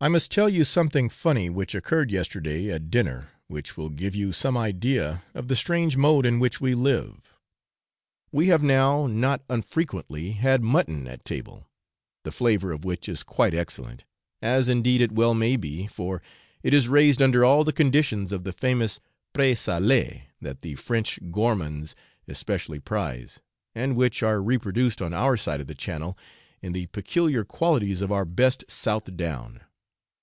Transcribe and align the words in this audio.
I 0.00 0.06
must 0.06 0.30
tell 0.30 0.48
you 0.48 0.62
something 0.64 1.08
funny 1.08 1.50
which 1.50 1.74
occurred 1.74 2.12
yesterday 2.12 2.70
at 2.70 2.88
dinner, 2.88 3.30
which 3.48 3.76
will 3.76 3.88
give 3.88 4.14
you 4.14 4.32
some 4.32 4.56
idea 4.56 5.24
of 5.34 5.48
the 5.48 5.56
strange 5.56 5.96
mode 5.96 6.24
in 6.24 6.38
which 6.38 6.60
we 6.60 6.72
live. 6.76 7.34
We 8.30 8.46
have 8.46 8.62
now 8.62 9.08
not 9.08 9.42
unfrequently 9.50 10.34
had 10.34 10.62
mutton 10.62 11.08
at 11.08 11.24
table, 11.24 11.66
the 12.22 12.30
flavour 12.30 12.70
of 12.70 12.84
which 12.84 13.08
is 13.08 13.24
quite 13.24 13.54
excellent, 13.54 14.04
as 14.40 14.68
indeed 14.68 15.00
it 15.00 15.10
well 15.10 15.34
may 15.34 15.56
be, 15.56 15.88
for 15.88 16.22
it 16.62 16.72
is 16.72 16.86
raised 16.88 17.20
under 17.20 17.44
all 17.44 17.64
the 17.64 17.72
conditions 17.72 18.30
of 18.30 18.44
the 18.44 18.52
famous 18.52 19.00
Pré 19.34 19.54
salé 19.56 20.26
that 20.40 20.62
the 20.62 20.76
French 20.76 21.18
gourmands 21.32 21.96
especially 22.28 22.78
prize, 22.78 23.40
and 23.74 23.96
which 23.96 24.22
are 24.22 24.40
reproduced 24.40 25.02
on 25.02 25.12
our 25.12 25.36
side 25.36 25.60
of 25.60 25.66
the 25.66 25.74
channel 25.74 26.16
in 26.62 26.72
the 26.72 26.86
peculiar 26.86 27.44
qualities 27.44 28.00
of 28.00 28.12
our 28.12 28.24
best 28.24 28.62
South 28.70 29.16
Down. 29.16 29.62